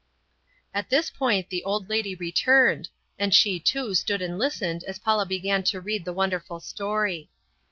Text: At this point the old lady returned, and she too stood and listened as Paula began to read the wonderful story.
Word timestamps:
At 0.73 0.89
this 0.89 1.11
point 1.11 1.51
the 1.51 1.63
old 1.63 1.87
lady 1.87 2.15
returned, 2.15 2.89
and 3.19 3.31
she 3.35 3.59
too 3.59 3.93
stood 3.93 4.19
and 4.19 4.39
listened 4.39 4.83
as 4.85 4.97
Paula 4.97 5.27
began 5.27 5.61
to 5.65 5.79
read 5.79 6.05
the 6.05 6.11
wonderful 6.13 6.59
story. 6.59 7.29